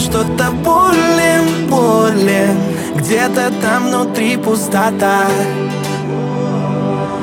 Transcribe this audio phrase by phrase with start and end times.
[0.00, 2.56] что-то болен, болен
[2.96, 5.26] Где-то там внутри пустота.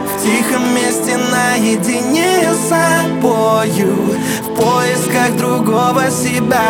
[0.07, 3.95] В тихом месте наедине с собою.
[4.41, 6.65] В поисках другого себя.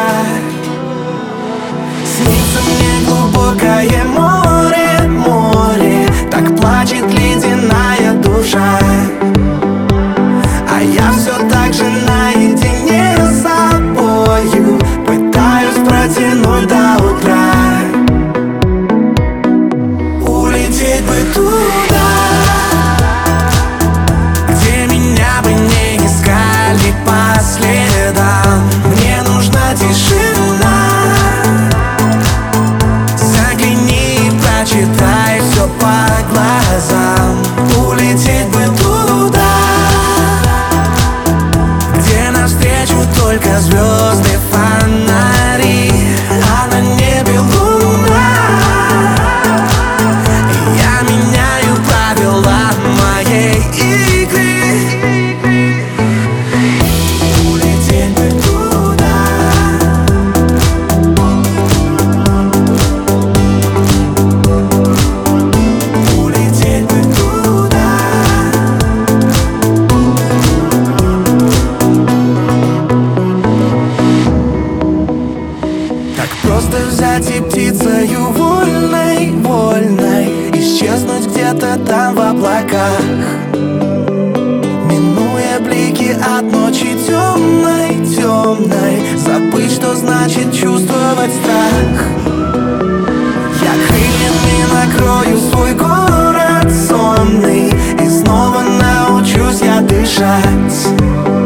[2.05, 6.07] Снится мне глубокое море, море.
[6.29, 7.44] Так плачет ледяная
[35.67, 35.97] по
[36.31, 37.37] глазам
[37.87, 39.41] Улететь бы туда
[41.97, 45.04] Где навстречу только звезды, фонари
[77.75, 80.51] птицею вольной, вольной.
[80.53, 83.01] Исчезнуть где-то там в облаках.
[84.89, 89.17] Минуя блики от ночи темной, темной.
[89.17, 92.03] Забыть, что значит чувствовать страх.
[93.61, 97.73] Я крыльями накрою свой город сонный.
[98.03, 101.44] И снова научусь я дышать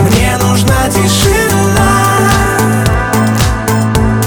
[0.00, 1.90] Мне нужна тишина.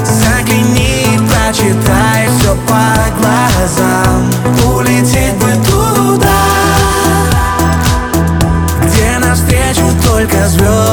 [0.03, 4.30] Загляни и прочитай все по глазам.
[4.75, 6.30] Улететь бы туда
[8.84, 10.88] Где навстречу только звезды